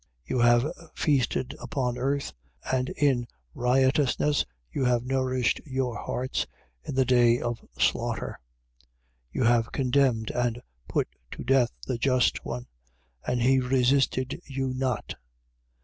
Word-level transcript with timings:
5:5. 0.23 0.29
You 0.31 0.39
have 0.39 0.73
feasted 0.95 1.55
upon 1.61 1.95
earth: 1.99 2.33
and 2.73 2.89
in 2.89 3.27
riotousness 3.53 4.43
you 4.71 4.83
have 4.85 5.03
nourished 5.05 5.61
your 5.63 5.95
hearts, 5.95 6.47
in 6.83 6.95
the 6.95 7.05
day 7.05 7.39
of 7.39 7.63
slaughter. 7.77 8.39
5:6. 9.35 9.35
You 9.35 9.43
have 9.43 9.71
condemned 9.71 10.31
and 10.31 10.59
put 10.87 11.07
to 11.33 11.43
death 11.43 11.69
the 11.85 11.99
Just 11.99 12.43
One: 12.43 12.65
and 13.27 13.43
he 13.43 13.59
resisted 13.59 14.41
you 14.47 14.73
not. 14.73 15.13